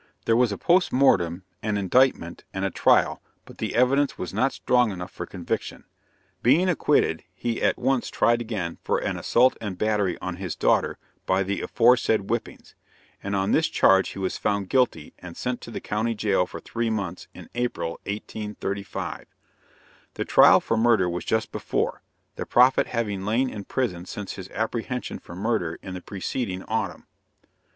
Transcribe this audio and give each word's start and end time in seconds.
There 0.25 0.35
was 0.35 0.51
a 0.51 0.57
post 0.57 0.91
mortem, 0.91 1.43
an 1.61 1.77
indictment, 1.77 2.43
and 2.55 2.65
a 2.65 2.71
trial, 2.71 3.21
but 3.45 3.59
the 3.59 3.75
evidence 3.75 4.17
was 4.17 4.33
not 4.33 4.51
strong 4.51 4.89
enough 4.89 5.11
for 5.11 5.27
conviction. 5.27 5.83
Being 6.41 6.69
acquitted, 6.69 7.23
he 7.35 7.53
was 7.53 7.61
at 7.61 7.77
once 7.77 8.09
tried 8.09 8.41
again 8.41 8.79
for 8.83 8.97
an 8.97 9.15
assault 9.19 9.55
and 9.61 9.77
battery 9.77 10.17
on 10.17 10.37
his 10.37 10.55
daughter 10.55 10.97
by 11.27 11.43
the 11.43 11.61
aforesaid 11.61 12.21
whippings; 12.21 12.73
and 13.21 13.35
on 13.35 13.51
this 13.51 13.67
charge 13.67 14.09
he 14.09 14.17
was 14.17 14.39
found 14.39 14.69
guilty 14.69 15.13
and 15.19 15.37
sent 15.37 15.61
to 15.61 15.69
the 15.69 15.79
county 15.79 16.15
jail 16.15 16.47
for 16.47 16.59
three 16.59 16.89
months, 16.89 17.27
in 17.35 17.47
April, 17.53 17.91
1835. 18.07 19.27
The 20.15 20.25
trial 20.25 20.59
for 20.61 20.77
murder 20.77 21.07
was 21.07 21.25
just 21.25 21.51
before 21.51 22.01
the 22.37 22.47
prophet 22.47 22.87
having 22.87 23.23
lain 23.23 23.51
in 23.51 23.65
prison 23.65 24.07
since 24.07 24.33
his 24.33 24.49
apprehension 24.49 25.19
for 25.19 25.35
murder 25.35 25.77
in 25.83 25.93
the 25.93 26.01
preceding 26.01 26.63
autumn. 26.63 27.05